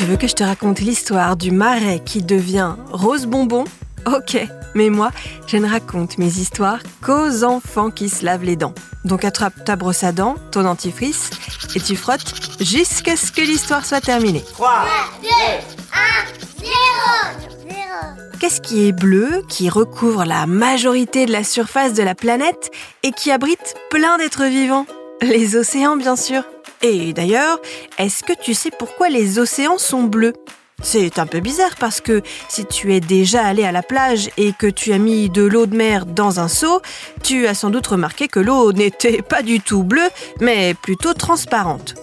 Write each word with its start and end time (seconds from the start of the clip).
Tu 0.00 0.06
veux 0.06 0.16
que 0.16 0.26
je 0.26 0.34
te 0.34 0.42
raconte 0.42 0.80
l'histoire 0.80 1.36
du 1.36 1.50
marais 1.50 2.00
qui 2.02 2.22
devient 2.22 2.74
rose 2.90 3.26
bonbon? 3.26 3.64
Ok, 4.06 4.38
mais 4.74 4.88
moi, 4.88 5.10
je 5.46 5.58
ne 5.58 5.68
raconte 5.68 6.16
mes 6.16 6.38
histoires 6.38 6.78
qu'aux 7.04 7.44
enfants 7.44 7.90
qui 7.90 8.08
se 8.08 8.24
lavent 8.24 8.44
les 8.44 8.56
dents. 8.56 8.72
Donc 9.04 9.26
attrape 9.26 9.62
ta 9.62 9.76
brosse 9.76 10.02
à 10.02 10.12
dents, 10.12 10.36
ton 10.52 10.62
dentifrice, 10.62 11.28
et 11.74 11.80
tu 11.80 11.96
frottes 11.96 12.32
jusqu'à 12.60 13.14
ce 13.14 13.30
que 13.30 13.42
l'histoire 13.42 13.84
soit 13.84 14.00
terminée. 14.00 14.42
3, 14.54 14.86
2, 15.20 15.28
1, 15.28 16.64
0, 16.64 16.72
0. 17.68 17.76
Qu'est-ce 18.40 18.62
qui 18.62 18.88
est 18.88 18.92
bleu, 18.92 19.42
qui 19.50 19.68
recouvre 19.68 20.24
la 20.24 20.46
majorité 20.46 21.26
de 21.26 21.32
la 21.32 21.44
surface 21.44 21.92
de 21.92 22.02
la 22.02 22.14
planète 22.14 22.70
et 23.02 23.12
qui 23.12 23.30
abrite 23.30 23.74
plein 23.90 24.16
d'êtres 24.16 24.46
vivants? 24.46 24.86
Les 25.20 25.56
océans, 25.56 25.98
bien 25.98 26.16
sûr. 26.16 26.42
Et 26.82 27.12
d'ailleurs, 27.12 27.60
est-ce 27.98 28.22
que 28.22 28.32
tu 28.32 28.54
sais 28.54 28.70
pourquoi 28.70 29.08
les 29.08 29.38
océans 29.38 29.78
sont 29.78 30.04
bleus? 30.04 30.32
C'est 30.82 31.18
un 31.18 31.26
peu 31.26 31.40
bizarre 31.40 31.76
parce 31.78 32.00
que 32.00 32.22
si 32.48 32.64
tu 32.64 32.94
es 32.94 33.00
déjà 33.00 33.44
allé 33.44 33.64
à 33.64 33.72
la 33.72 33.82
plage 33.82 34.30
et 34.38 34.52
que 34.52 34.66
tu 34.66 34.92
as 34.92 34.98
mis 34.98 35.28
de 35.28 35.42
l'eau 35.42 35.66
de 35.66 35.76
mer 35.76 36.06
dans 36.06 36.40
un 36.40 36.48
seau, 36.48 36.80
tu 37.22 37.46
as 37.46 37.54
sans 37.54 37.68
doute 37.68 37.86
remarqué 37.86 38.28
que 38.28 38.40
l'eau 38.40 38.72
n'était 38.74 39.22
pas 39.22 39.42
du 39.42 39.60
tout 39.60 39.82
bleue, 39.82 40.08
mais 40.40 40.74
plutôt 40.74 41.12
transparente. 41.12 41.94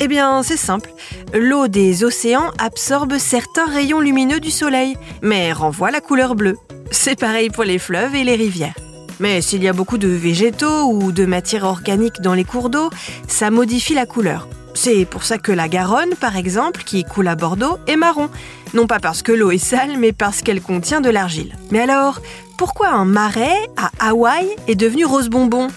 Eh 0.00 0.08
bien, 0.08 0.42
c'est 0.42 0.58
simple. 0.58 0.90
L'eau 1.32 1.68
des 1.68 2.04
océans 2.04 2.50
absorbe 2.58 3.16
certains 3.16 3.64
rayons 3.64 4.00
lumineux 4.00 4.40
du 4.40 4.50
soleil, 4.50 4.98
mais 5.22 5.54
renvoie 5.54 5.90
la 5.90 6.02
couleur 6.02 6.34
bleue. 6.34 6.58
C'est 6.90 7.18
pareil 7.18 7.48
pour 7.48 7.64
les 7.64 7.78
fleuves 7.78 8.14
et 8.14 8.22
les 8.22 8.36
rivières. 8.36 8.74
Mais 9.20 9.40
s'il 9.40 9.62
y 9.62 9.68
a 9.68 9.72
beaucoup 9.72 9.98
de 9.98 10.08
végétaux 10.08 10.90
ou 10.92 11.12
de 11.12 11.24
matière 11.24 11.64
organique 11.64 12.20
dans 12.20 12.34
les 12.34 12.44
cours 12.44 12.70
d'eau, 12.70 12.90
ça 13.28 13.50
modifie 13.50 13.94
la 13.94 14.06
couleur. 14.06 14.48
C'est 14.74 15.06
pour 15.06 15.24
ça 15.24 15.38
que 15.38 15.52
la 15.52 15.68
Garonne, 15.68 16.14
par 16.20 16.36
exemple, 16.36 16.82
qui 16.84 17.02
coule 17.02 17.28
à 17.28 17.34
Bordeaux, 17.34 17.78
est 17.86 17.96
marron. 17.96 18.28
Non 18.74 18.86
pas 18.86 19.00
parce 19.00 19.22
que 19.22 19.32
l'eau 19.32 19.50
est 19.50 19.58
sale, 19.58 19.96
mais 19.98 20.12
parce 20.12 20.42
qu'elle 20.42 20.60
contient 20.60 21.00
de 21.00 21.08
l'argile. 21.08 21.56
Mais 21.70 21.80
alors, 21.80 22.20
pourquoi 22.58 22.90
un 22.90 23.06
marais 23.06 23.56
à 23.78 23.90
Hawaï 24.08 24.46
est 24.68 24.74
devenu 24.74 25.06
rose 25.06 25.30
bonbon? 25.30 25.68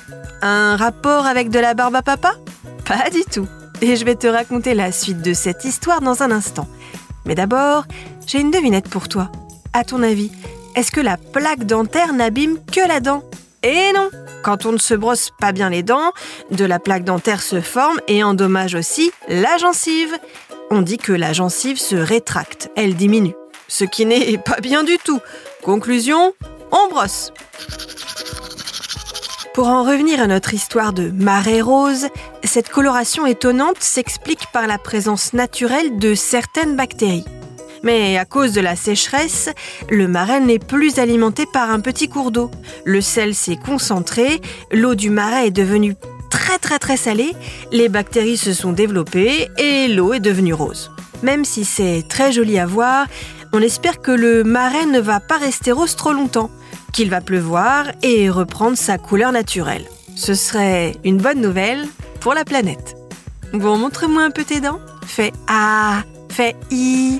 Un 0.42 0.76
rapport 0.76 1.26
avec 1.26 1.50
de 1.50 1.60
la 1.60 1.74
barbe 1.74 1.96
à 1.96 2.02
papa? 2.02 2.34
Pas 2.84 3.10
du 3.10 3.24
tout. 3.24 3.48
Et 3.82 3.96
je 3.96 4.04
vais 4.04 4.16
te 4.16 4.28
raconter 4.28 4.74
la 4.74 4.92
suite 4.92 5.22
de 5.22 5.34
cette 5.34 5.64
histoire 5.64 6.02
dans 6.02 6.22
un 6.22 6.32
instant. 6.32 6.68
Mais 7.26 7.36
d'abord, 7.36 7.86
j'ai 8.28 8.42
une 8.42 8.52
devinette 8.52 8.90
pour 8.90 9.08
toi. 9.08 9.32
À 9.72 9.86
ton 9.86 10.04
avis, 10.04 10.32
est-ce 10.80 10.92
que 10.92 11.02
la 11.02 11.18
plaque 11.18 11.66
dentaire 11.66 12.14
n'abîme 12.14 12.58
que 12.72 12.80
la 12.88 13.02
dent? 13.02 13.22
Eh 13.64 13.92
non 13.94 14.10
Quand 14.44 14.66
on 14.66 14.72
ne 14.72 14.78
se 14.78 14.94
brosse 14.94 15.30
pas 15.38 15.52
bien 15.52 15.70
les 15.70 15.84
dents, 15.84 16.14
de 16.52 16.64
la 16.64 16.80
plaque 16.80 17.04
dentaire 17.04 17.42
se 17.42 17.60
forme 17.60 18.00
et 18.08 18.24
endommage 18.24 18.76
aussi 18.76 19.12
la 19.28 19.58
gencive. 19.58 20.16
On 20.72 20.82
dit 20.82 20.98
que 20.98 21.12
la 21.12 21.34
gencive 21.34 21.78
se 21.78 21.98
rétracte, 21.98 22.70
elle 22.78 22.96
diminue. 22.96 23.36
Ce 23.68 23.84
qui 23.84 24.06
n'est 24.06 24.38
pas 24.46 24.62
bien 24.62 24.86
du 24.86 24.98
tout. 25.00 25.20
Conclusion, 25.64 26.34
on 26.72 26.88
brosse. 26.88 27.34
Pour 29.54 29.68
en 29.68 29.84
revenir 29.84 30.22
à 30.22 30.28
notre 30.28 30.54
histoire 30.54 30.94
de 30.94 31.12
marée 31.12 31.62
rose, 31.62 32.08
cette 32.46 32.70
coloration 32.70 33.26
étonnante 33.26 33.82
s'explique 33.82 34.50
par 34.54 34.66
la 34.66 34.78
présence 34.78 35.34
naturelle 35.34 36.00
de 36.00 36.16
certaines 36.16 36.78
bactéries. 36.78 37.26
Mais 37.84 38.18
à 38.18 38.26
cause 38.26 38.54
de 38.54 38.62
la 38.62 38.76
sécheresse, 38.76 39.50
le 39.90 40.08
marais 40.08 40.40
n'est 40.40 40.60
plus 40.60 41.00
alimenté 41.00 41.46
par 41.46 41.70
un 41.70 41.80
petit 41.80 42.10
cours 42.10 42.32
d'eau. 42.32 42.52
Le 42.86 43.02
sel 43.02 43.34
s'est 43.34 43.58
concentré, 43.58 44.42
l'eau 44.72 44.96
du 44.96 45.10
marais 45.10 45.48
est 45.48 45.52
devenue 45.52 45.96
très 46.30 46.60
très 46.60 46.80
très 46.80 46.98
salée, 46.98 47.34
les 47.72 47.90
bactéries 47.90 48.38
se 48.38 48.54
sont 48.54 48.72
développées 48.72 49.50
et 49.58 49.88
l'eau 49.88 50.14
est 50.14 50.20
devenue 50.20 50.54
rose. 50.54 50.92
Même 51.24 51.46
si 51.46 51.66
c'est 51.66 52.04
très 52.08 52.32
joli 52.32 52.60
à 52.60 52.66
voir, 52.66 53.08
on 53.52 53.62
espère 53.62 54.00
que 54.00 54.12
le 54.12 54.44
marais 54.44 54.86
ne 54.86 55.00
va 55.00 55.20
pas 55.20 55.38
rester 55.38 55.72
rose 55.72 55.96
trop 55.96 56.14
longtemps, 56.14 56.52
qu'il 56.94 57.10
va 57.10 57.22
pleuvoir 57.22 57.86
et 58.04 58.30
reprendre 58.30 58.78
sa 58.78 58.98
couleur 58.98 59.32
naturelle. 59.32 59.86
Ce 60.16 60.34
serait 60.34 60.96
une 61.04 61.18
bonne 61.18 61.42
nouvelle 61.42 61.88
pour 62.20 62.34
la 62.34 62.46
planète. 62.46 62.96
Bon, 63.54 63.78
montre-moi 63.78 64.24
un 64.24 64.32
peu 64.32 64.44
tes 64.44 64.60
dents. 64.60 64.80
Fais 65.06 65.34
A, 65.48 66.04
fais 66.30 66.56
I. 66.72 67.20